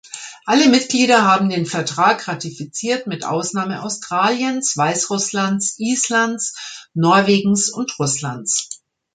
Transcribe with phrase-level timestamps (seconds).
[0.45, 8.67] Alle Mitglieder haben den Vertrag ratifiziert, mit Ausnahme Australiens, Weißrusslands, Islands, Norwegens und Russlands.